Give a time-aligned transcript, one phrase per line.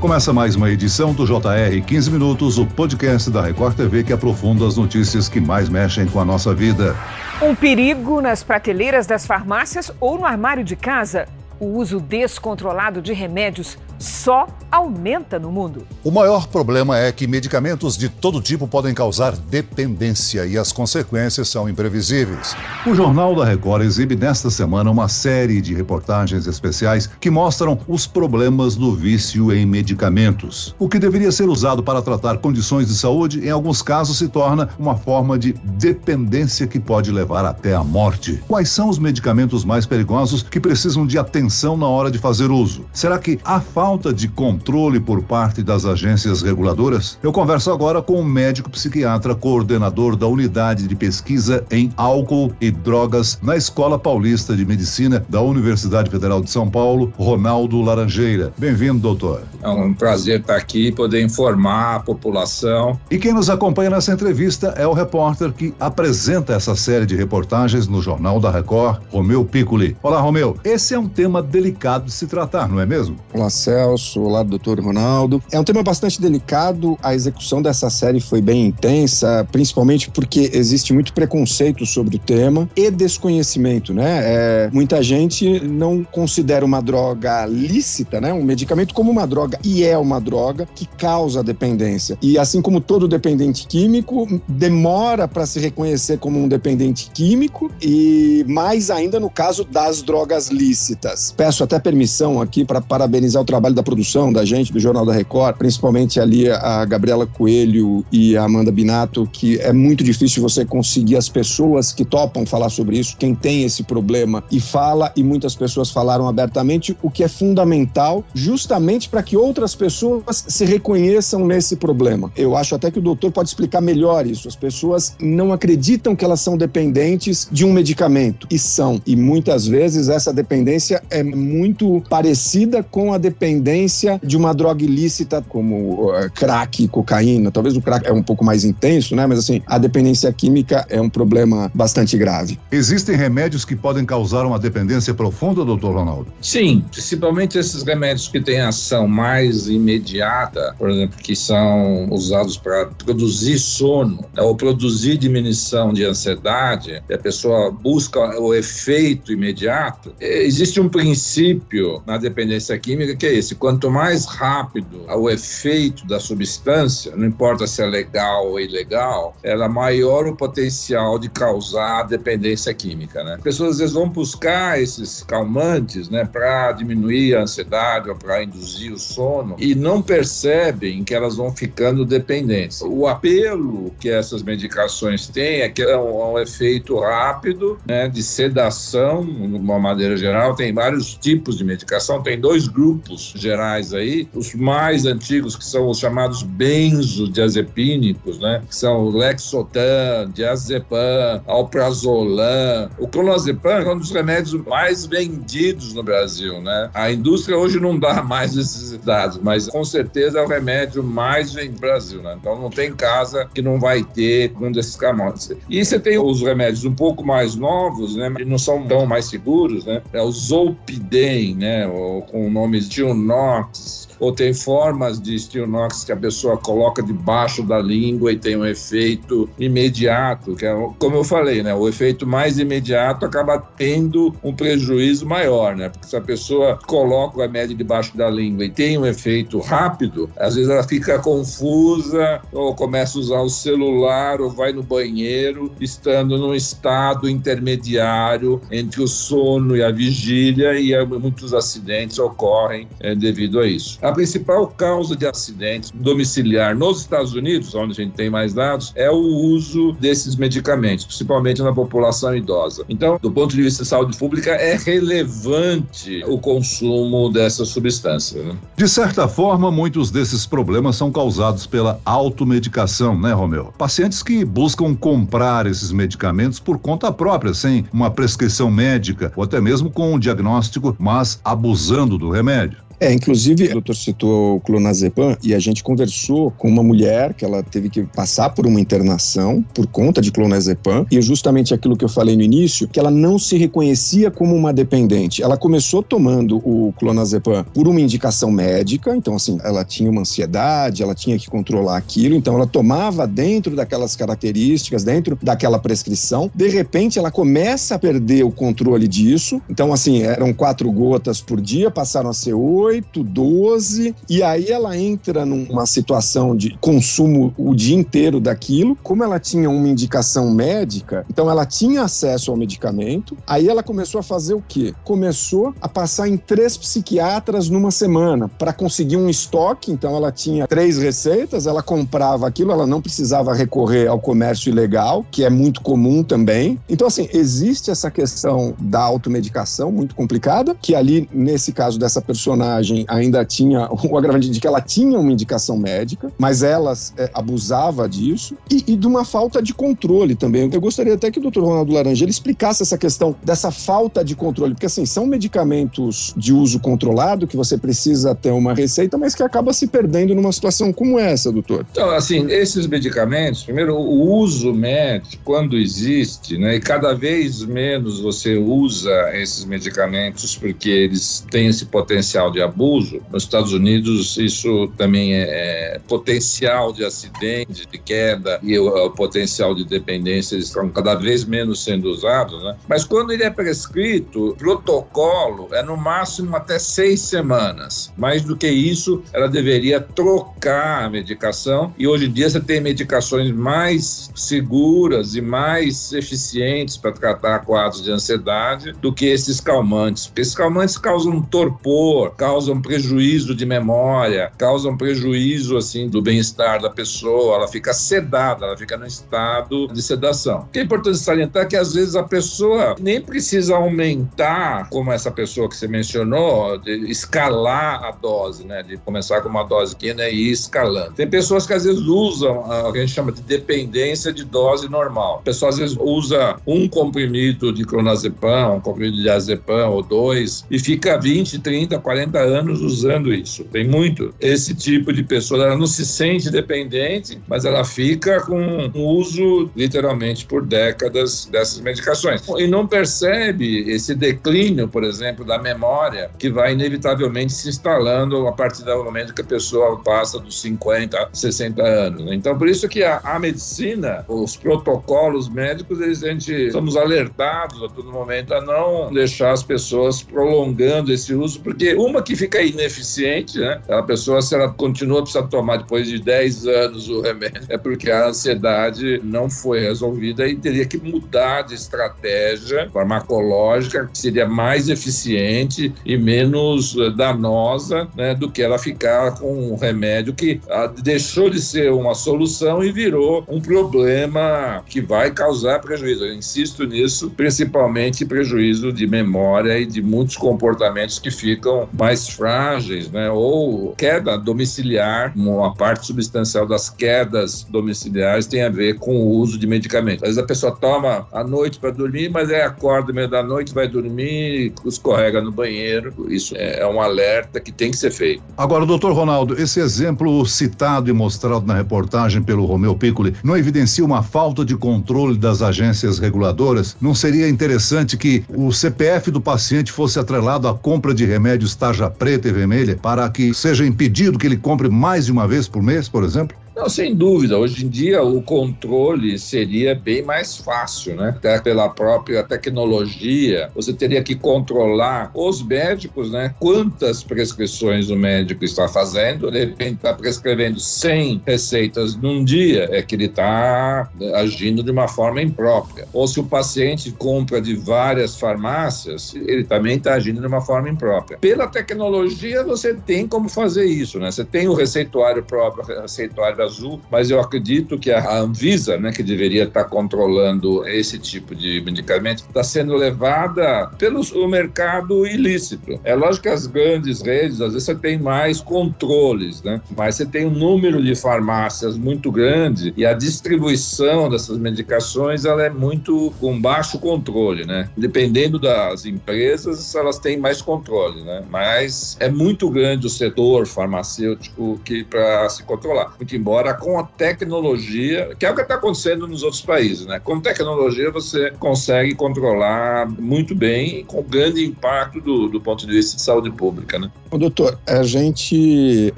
[0.00, 4.66] Começa mais uma edição do JR 15 Minutos, o podcast da Record TV que aprofunda
[4.66, 6.96] as notícias que mais mexem com a nossa vida.
[7.42, 11.28] Um perigo nas prateleiras das farmácias ou no armário de casa.
[11.60, 15.86] O uso descontrolado de remédios só aumenta no mundo.
[16.02, 21.48] O maior problema é que medicamentos de todo tipo podem causar dependência e as consequências
[21.48, 22.56] são imprevisíveis.
[22.86, 28.06] O Jornal da Record exibe nesta semana uma série de reportagens especiais que mostram os
[28.06, 30.74] problemas do vício em medicamentos.
[30.78, 34.70] O que deveria ser usado para tratar condições de saúde, em alguns casos se torna
[34.78, 38.42] uma forma de dependência que pode levar até a morte.
[38.48, 42.86] Quais são os medicamentos mais perigosos que precisam de atenção na hora de fazer uso?
[42.92, 47.18] Será que há falta falta de controle por parte das agências reguladoras?
[47.24, 52.52] Eu converso agora com o um médico psiquiatra, coordenador da unidade de pesquisa em álcool
[52.60, 58.52] e drogas na Escola Paulista de Medicina da Universidade Federal de São Paulo, Ronaldo Laranjeira.
[58.56, 59.42] Bem-vindo, doutor.
[59.60, 62.96] É um prazer estar aqui e poder informar a população.
[63.10, 67.88] E quem nos acompanha nessa entrevista é o repórter que apresenta essa série de reportagens
[67.88, 69.96] no Jornal da Record, Romeu Piccoli.
[70.00, 70.56] Olá, Romeu.
[70.62, 73.16] Esse é um tema delicado de se tratar, não é mesmo?
[73.34, 73.79] Olá, Celso.
[73.80, 75.42] Celso, lá do doutor Ronaldo.
[75.50, 80.92] É um tema bastante delicado, a execução dessa série foi bem intensa, principalmente porque existe
[80.92, 84.20] muito preconceito sobre o tema e desconhecimento, né?
[84.22, 88.32] É, muita gente não considera uma droga lícita, né?
[88.32, 92.18] Um medicamento como uma droga, e é uma droga que causa dependência.
[92.20, 98.44] E assim como todo dependente químico, demora para se reconhecer como um dependente químico e
[98.46, 101.32] mais ainda no caso das drogas lícitas.
[101.36, 105.06] Peço até permissão aqui para parabenizar o trabalho trabalho da produção, da gente, do Jornal
[105.06, 110.42] da Record, principalmente ali a Gabriela Coelho e a Amanda Binato, que é muito difícil
[110.42, 115.12] você conseguir as pessoas que topam falar sobre isso, quem tem esse problema e fala,
[115.16, 120.64] e muitas pessoas falaram abertamente, o que é fundamental justamente para que outras pessoas se
[120.64, 122.30] reconheçam nesse problema.
[122.36, 124.48] Eu acho até que o doutor pode explicar melhor isso.
[124.48, 129.00] As pessoas não acreditam que elas são dependentes de um medicamento, e são.
[129.06, 134.82] E muitas vezes essa dependência é muito parecida com a dependência dependência de uma droga
[134.82, 137.50] ilícita como uh, crack, cocaína.
[137.50, 139.26] Talvez o crack é um pouco mais intenso, né?
[139.26, 142.58] Mas assim, a dependência química é um problema bastante grave.
[142.72, 146.32] Existem remédios que podem causar uma dependência profunda, doutor Ronaldo?
[146.40, 152.86] Sim, principalmente esses remédios que têm ação mais imediata, por exemplo, que são usados para
[152.86, 160.12] produzir sono né, ou produzir diminuição de ansiedade, e a pessoa busca o efeito imediato.
[160.20, 166.20] Existe um princípio na dependência química que é esse: quanto mais rápido o efeito da
[166.20, 172.72] substância, não importa se é legal ou ilegal, ela maior o potencial de causar dependência
[172.72, 173.34] química, né?
[173.34, 178.42] As pessoas às vezes vão buscar esses calmantes, né, para diminuir a ansiedade ou para
[178.42, 182.80] induzir o sono e não percebem que elas vão ficando dependentes.
[182.82, 188.08] O apelo que essas medicações têm é que é um, é um efeito rápido, né,
[188.08, 190.54] de sedação, de uma maneira geral.
[190.54, 195.88] Tem vários tipos de medicação, tem dois grupos gerais aí, os mais antigos que são
[195.88, 198.62] os chamados benzodiazepínicos, né?
[198.68, 202.90] Que são Lexotan, Diazepam, Alprazolam.
[202.98, 206.90] O clonazepam é um dos remédios mais vendidos no Brasil, né?
[206.94, 211.52] A indústria hoje não dá mais esses dados, mas com certeza é o remédio mais
[211.52, 212.36] vendido no Brasil, né?
[212.40, 215.50] Então não tem casa que não vai ter um desses camotes.
[215.68, 218.28] E você tem os remédios um pouco mais novos, né?
[218.28, 220.02] Mas não são tão mais seguros, né?
[220.12, 221.86] É o Zolpidem, né?
[221.86, 225.66] Ou, com nomes de Knox, ou tem formas de steel
[226.04, 231.16] que a pessoa coloca debaixo da língua e tem um efeito imediato, que é, como
[231.16, 235.88] eu falei, né, o efeito mais imediato acaba tendo um prejuízo maior, né?
[235.88, 240.28] Porque se a pessoa coloca o remédio debaixo da língua e tem um efeito rápido,
[240.36, 245.72] às vezes ela fica confusa ou começa a usar o celular ou vai no banheiro,
[245.80, 253.14] estando num estado intermediário entre o sono e a vigília e muitos acidentes ocorrem é,
[253.14, 253.98] devido a isso.
[254.10, 258.92] A principal causa de acidentes domiciliar nos Estados Unidos, onde a gente tem mais dados,
[258.96, 262.84] é o uso desses medicamentos, principalmente na população idosa.
[262.88, 268.42] Então, do ponto de vista de saúde pública, é relevante o consumo dessa substância.
[268.42, 268.56] Né?
[268.76, 273.72] De certa forma, muitos desses problemas são causados pela automedicação, né, Romeu?
[273.78, 279.60] Pacientes que buscam comprar esses medicamentos por conta própria, sem uma prescrição médica ou até
[279.60, 282.89] mesmo com um diagnóstico, mas abusando do remédio.
[283.00, 287.44] É, inclusive, o doutor citou o clonazepam e a gente conversou com uma mulher que
[287.44, 292.04] ela teve que passar por uma internação por conta de clonazepam e justamente aquilo que
[292.04, 295.42] eu falei no início, que ela não se reconhecia como uma dependente.
[295.42, 301.02] Ela começou tomando o clonazepam por uma indicação médica, então assim, ela tinha uma ansiedade,
[301.02, 306.50] ela tinha que controlar aquilo, então ela tomava dentro daquelas características, dentro daquela prescrição.
[306.54, 309.60] De repente, ela começa a perder o controle disso.
[309.70, 312.89] Então, assim, eram quatro gotas por dia, passaram a ser oito,
[313.24, 318.96] doze, e aí ela entra numa situação de consumo o dia inteiro daquilo.
[319.02, 323.36] Como ela tinha uma indicação médica, então ela tinha acesso ao medicamento.
[323.46, 324.94] Aí ela começou a fazer o quê?
[325.04, 329.92] Começou a passar em três psiquiatras numa semana para conseguir um estoque.
[329.92, 335.24] Então ela tinha três receitas, ela comprava aquilo, ela não precisava recorrer ao comércio ilegal,
[335.30, 336.78] que é muito comum também.
[336.88, 342.79] Então, assim, existe essa questão da automedicação muito complicada, que ali, nesse caso dessa personagem,
[343.08, 348.08] ainda tinha o agravante de que ela tinha uma indicação médica, mas ela é, abusava
[348.08, 350.68] disso, e, e, de uma falta de controle também.
[350.72, 351.60] Eu gostaria até que o Dr.
[351.60, 356.78] Ronaldo Laranjeira explicasse essa questão dessa falta de controle, porque assim, são medicamentos de uso
[356.80, 361.18] controlado que você precisa ter uma receita, mas que acaba se perdendo numa situação como
[361.18, 361.86] essa, doutor.
[361.90, 368.20] Então, assim, esses medicamentos, primeiro, o uso médico, quando existe, né, e cada vez menos
[368.20, 373.20] você usa esses medicamentos porque eles têm esse potencial de abuso.
[373.30, 379.10] Nos Estados Unidos, isso também é, é potencial de acidente, de queda e o, o,
[379.10, 382.76] potencial de dependência estão cada vez menos sendo usados, né?
[382.88, 388.12] Mas quando ele é prescrito, protocolo é no máximo até seis semanas.
[388.16, 392.80] Mais do que isso, ela deveria trocar a medicação e hoje em dia você tem
[392.80, 400.26] medicações mais seguras e mais eficientes para tratar quadros de ansiedade do que esses calmantes.
[400.26, 406.90] Porque esses calmantes causam torpor, causam prejuízo de memória, causam prejuízo assim do bem-estar da
[406.90, 410.60] pessoa, ela fica sedada, ela fica no estado de sedação.
[410.60, 415.10] O que é importante salientar é que às vezes a pessoa nem precisa aumentar, como
[415.10, 419.96] essa pessoa que você mencionou, de escalar a dose, né, de começar com uma dose
[419.96, 421.14] pequena e ir escalando.
[421.14, 424.86] Tem pessoas que às vezes usam o que a gente chama de dependência de dose
[424.86, 425.36] normal.
[425.36, 430.66] A pessoa às vezes usa um comprimido de clonazepam, um comprimido de azepam ou dois
[430.70, 433.64] e fica 20, 30, 40 anos usando isso.
[433.64, 435.64] Tem muito esse tipo de pessoa.
[435.64, 441.80] Ela não se sente dependente, mas ela fica com um uso literalmente por décadas dessas
[441.80, 442.42] medicações.
[442.58, 448.52] E não percebe esse declínio, por exemplo, da memória que vai inevitavelmente se instalando a
[448.52, 452.32] partir do momento que a pessoa passa dos 50, 60 anos.
[452.32, 457.82] Então, por isso que a, a medicina, os protocolos médicos, eles, a gente somos alertados
[457.82, 462.62] a todo momento a não deixar as pessoas prolongando esse uso, porque uma que fica
[462.62, 463.80] ineficiente, né?
[463.88, 467.78] A pessoa, se ela continua a precisar tomar depois de 10 anos o remédio, é
[467.78, 474.46] porque a ansiedade não foi resolvida e teria que mudar de estratégia farmacológica que seria
[474.46, 480.60] mais eficiente e menos eh, danosa né, do que ela ficar com um remédio que
[480.70, 486.24] ah, deixou de ser uma solução e virou um problema que vai causar prejuízo.
[486.24, 493.10] Eu insisto nisso, principalmente prejuízo de memória e de muitos comportamentos que ficam mais frágeis,
[493.10, 493.30] né?
[493.30, 499.58] Ou queda domiciliar, uma parte substancial das quedas domiciliares tem a ver com o uso
[499.58, 500.22] de medicamentos.
[500.22, 503.42] Às vezes a pessoa toma à noite para dormir, mas aí acorda no meio da
[503.42, 506.12] noite, vai dormir, escorrega no banheiro.
[506.28, 508.42] Isso é um alerta que tem que ser feito.
[508.56, 514.04] Agora, doutor Ronaldo, esse exemplo citado e mostrado na reportagem pelo Romeu Piccoli não evidencia
[514.04, 516.96] uma falta de controle das agências reguladoras?
[517.00, 522.09] Não seria interessante que o CPF do paciente fosse atrelado à compra de remédios tarja
[522.10, 525.82] preta e vermelha para que seja impedido que ele compre mais de uma vez por
[525.82, 526.56] mês, por exemplo?
[526.80, 527.58] Não, sem dúvida.
[527.58, 531.28] Hoje em dia o controle seria bem mais fácil, né?
[531.36, 536.54] Até pela própria tecnologia, você teria que controlar os médicos, né?
[536.58, 539.50] Quantas prescrições o médico está fazendo.
[539.50, 545.06] De repente está prescrevendo 100 receitas num dia, é que ele está agindo de uma
[545.06, 546.08] forma imprópria.
[546.14, 550.88] Ou se o paciente compra de várias farmácias, ele também está agindo de uma forma
[550.88, 551.36] imprópria.
[551.36, 554.30] Pela tecnologia, você tem como fazer isso, né?
[554.30, 558.96] Você tem o receituário próprio, o receituário das azul, mas eu acredito que a Anvisa,
[558.96, 566.00] né, que deveria estar controlando esse tipo de medicamento, está sendo levada pelo mercado ilícito.
[566.04, 569.80] É lógico que as grandes redes, às vezes você tem mais controles, né?
[569.96, 575.62] Mas você tem um número de farmácias muito grande e a distribuição dessas medicações ela
[575.64, 577.88] é muito com baixo controle, né?
[577.96, 581.42] Dependendo das empresas, elas têm mais controle, né?
[581.50, 586.14] Mas é muito grande o setor farmacêutico que para se controlar.
[586.18, 590.20] Muito embora com a tecnologia, que é o que está acontecendo nos outros países, né?
[590.20, 596.16] Com tecnologia você consegue controlar muito bem, com grande impacto do, do ponto de vista
[596.16, 597.10] de saúde pública, né?
[597.30, 599.12] Ô, doutor, a gente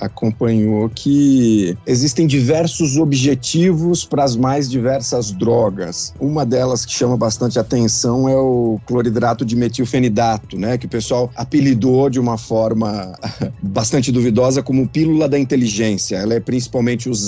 [0.00, 6.12] acompanhou que existem diversos objetivos para as mais diversas drogas.
[6.18, 10.76] Uma delas que chama bastante atenção é o cloridrato de metilfenidato, né?
[10.76, 13.12] Que o pessoal apelidou de uma forma
[13.62, 16.16] bastante duvidosa como pílula da inteligência.
[16.16, 17.19] Ela é principalmente usada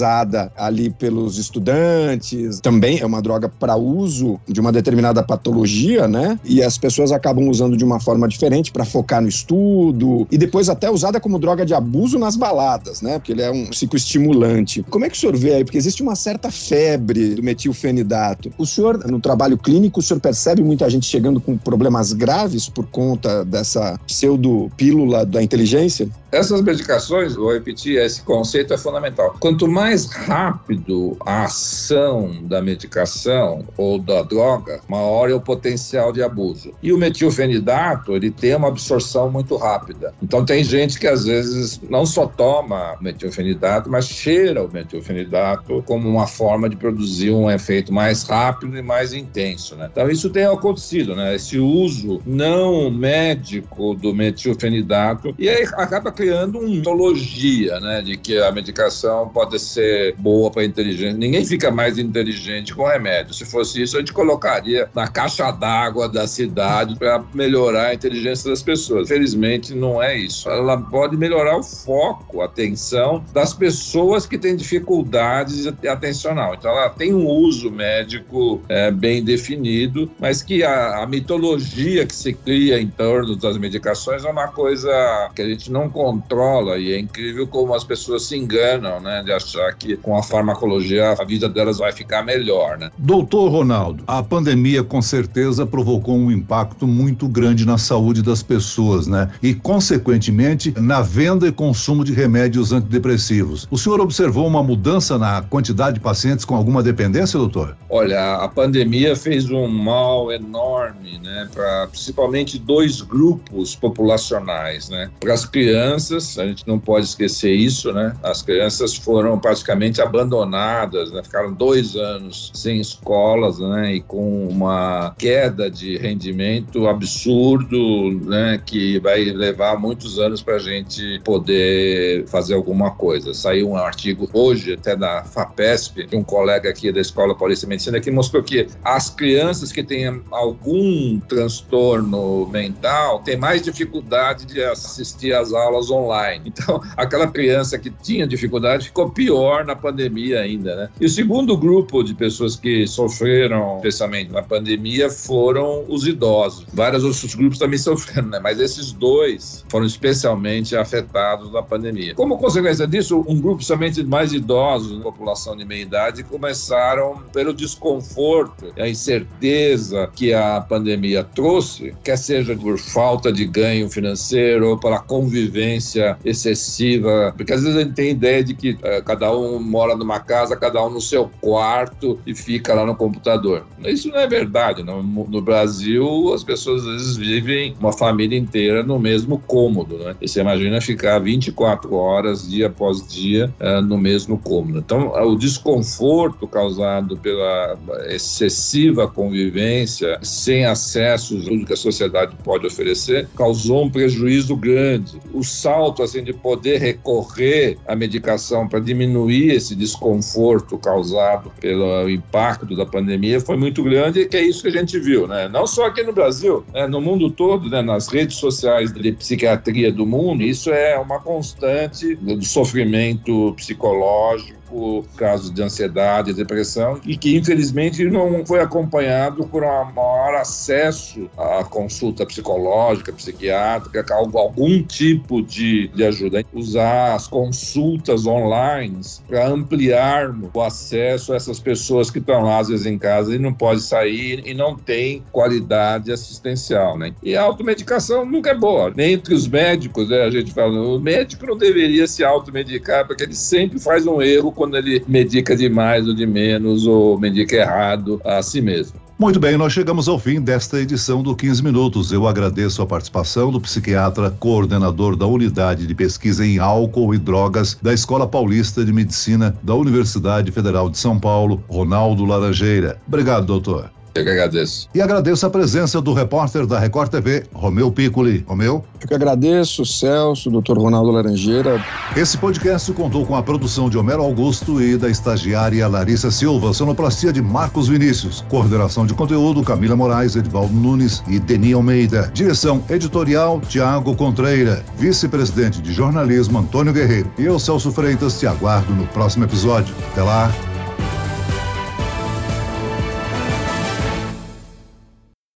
[0.56, 6.38] ali pelos estudantes, também é uma droga para uso de uma determinada patologia, né?
[6.44, 10.68] E as pessoas acabam usando de uma forma diferente para focar no estudo e depois
[10.68, 13.18] até usada como droga de abuso nas baladas, né?
[13.18, 14.84] Porque ele é um psicoestimulante.
[14.88, 15.64] Como é que o senhor vê aí?
[15.64, 18.52] Porque existe uma certa febre do metilfenidato.
[18.56, 22.86] O senhor, no trabalho clínico, o senhor percebe muita gente chegando com problemas graves por
[22.86, 26.08] conta dessa pseudo-pílula da inteligência?
[26.32, 29.36] Essas medicações, vou repetir, esse conceito é fundamental.
[29.38, 36.22] Quanto mais rápido a ação da medicação ou da droga, maior é o potencial de
[36.22, 36.72] abuso.
[36.82, 40.14] E o metilfenidato, ele tem uma absorção muito rápida.
[40.22, 46.08] Então tem gente que às vezes não só toma metilfenidato, mas cheira o metilfenidato como
[46.08, 49.90] uma forma de produzir um efeito mais rápido e mais intenso, né?
[49.92, 51.34] Então isso tem acontecido, né?
[51.34, 58.38] Esse uso não médico do metilfenidato e aí acaba criando uma mitologia, né, de que
[58.38, 61.16] a medicação pode ser boa para inteligente.
[61.16, 63.34] Ninguém fica mais inteligente com remédio.
[63.34, 68.48] Se fosse isso, a gente colocaria na caixa d'água da cidade para melhorar a inteligência
[68.48, 69.08] das pessoas.
[69.08, 70.48] Felizmente, não é isso.
[70.48, 76.54] Ela pode melhorar o foco, a atenção das pessoas que têm dificuldades atencional.
[76.54, 82.14] Então, ela tem um uso médico é, bem definido, mas que a, a mitologia que
[82.14, 84.88] se cria em torno das medicações é uma coisa
[85.34, 89.22] que a gente não consegue controla e é incrível como as pessoas se enganam, né,
[89.24, 92.90] de achar que com a farmacologia a vida delas vai ficar melhor, né?
[92.98, 99.06] Doutor Ronaldo, a pandemia com certeza provocou um impacto muito grande na saúde das pessoas,
[99.06, 99.30] né?
[99.42, 103.66] E consequentemente na venda e consumo de remédios antidepressivos.
[103.70, 107.76] O senhor observou uma mudança na quantidade de pacientes com alguma dependência, doutor?
[107.88, 115.10] Olha, a pandemia fez um mal enorme, né, para principalmente dois grupos populacionais, né?
[115.20, 118.14] Para as crianças crianças, a gente não pode esquecer isso, né?
[118.22, 121.22] As crianças foram praticamente abandonadas, né?
[121.22, 123.94] Ficaram dois anos sem escolas, né?
[123.94, 128.60] E com uma queda de rendimento absurdo, né?
[128.64, 133.32] Que vai levar muitos anos para a gente poder fazer alguma coisa.
[133.34, 137.70] Saiu um artigo hoje, até da FAPESP, de um colega aqui da Escola Paulista de
[137.70, 144.62] Medicina, que mostrou que as crianças que têm algum transtorno mental têm mais dificuldade de
[144.62, 146.52] assistir às aulas online.
[146.52, 150.88] Então, aquela criança que tinha dificuldade ficou pior na pandemia ainda, né?
[151.00, 156.66] E o segundo grupo de pessoas que sofreram, especialmente na pandemia, foram os idosos.
[156.72, 158.40] Vários outros grupos também sofreram, né?
[158.40, 162.14] Mas esses dois foram especialmente afetados na pandemia.
[162.14, 168.72] Como consequência disso, um grupo somente mais idosos, população de meia idade, começaram pelo desconforto
[168.76, 174.78] e a incerteza que a pandemia trouxe, quer seja por falta de ganho financeiro ou
[174.78, 179.36] pela convivência violência excessiva, porque às vezes a gente tem ideia de que é, cada
[179.36, 183.66] um mora numa casa, cada um no seu quarto e fica lá no computador.
[183.84, 184.82] Isso não é verdade.
[184.82, 189.98] No, no Brasil, as pessoas às vezes vivem uma família inteira no mesmo cômodo.
[189.98, 190.14] Né?
[190.20, 194.78] E você imagina ficar 24 horas, dia após dia, é, no mesmo cômodo.
[194.78, 197.76] Então, o desconforto causado pela
[198.08, 205.18] excessiva convivência, sem acesso a tudo que a sociedade pode oferecer, causou um prejuízo grande.
[205.32, 212.76] O salto assim de poder recorrer à medicação para diminuir esse desconforto causado pelo impacto
[212.76, 215.48] da pandemia foi muito grande e que é isso que a gente viu, né?
[215.48, 216.86] Não só aqui no Brasil, né?
[216.86, 217.80] no mundo todo, né?
[217.80, 225.04] nas redes sociais de psiquiatria do mundo, isso é uma constante do sofrimento psicológico pânico,
[225.16, 231.62] casos de ansiedade, depressão, e que infelizmente não foi acompanhado por um maior acesso à
[231.64, 236.44] consulta psicológica, psiquiátrica, algum tipo de, de ajuda.
[236.52, 242.68] Usar as consultas online para ampliar o acesso a essas pessoas que estão lá, às
[242.68, 246.98] vezes, em casa e não pode sair e não tem qualidade assistencial.
[246.98, 247.14] Né?
[247.22, 248.92] E a automedicação nunca é boa.
[248.94, 253.24] Nem entre os médicos, né, a gente fala, o médico não deveria se automedicar, porque
[253.24, 258.20] ele sempre faz um erro quando ele medica demais ou de menos, ou medica errado
[258.24, 258.94] a si mesmo.
[259.18, 262.12] Muito bem, nós chegamos ao fim desta edição do 15 Minutos.
[262.12, 267.76] Eu agradeço a participação do psiquiatra, coordenador da Unidade de Pesquisa em Álcool e Drogas
[267.82, 273.00] da Escola Paulista de Medicina da Universidade Federal de São Paulo, Ronaldo Laranjeira.
[273.08, 273.90] Obrigado, doutor.
[274.14, 274.88] Eu que agradeço.
[274.94, 278.44] E agradeço a presença do repórter da Record TV, Romeu Piccoli.
[278.46, 278.84] Romeu?
[279.00, 281.82] Eu que agradeço, Celso, doutor Ronaldo Laranjeira.
[282.16, 287.32] Esse podcast contou com a produção de Homero Augusto e da estagiária Larissa Silva, sonoplastia
[287.32, 292.30] de Marcos Vinícius, coordenação de conteúdo Camila Moraes, Edvaldo Nunes e Deni Almeida.
[292.34, 297.32] Direção editorial Tiago Contreira, vice-presidente de jornalismo Antônio Guerreiro.
[297.38, 299.94] E eu, Celso Freitas, te aguardo no próximo episódio.
[300.12, 300.52] Até lá.